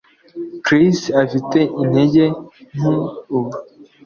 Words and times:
Chris 0.65 0.99
afite 1.23 1.59
intege 1.81 2.23
nke 2.75 2.93
ubu 3.35 3.51